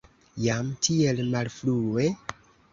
[0.45, 2.11] Jam tiel malfrue?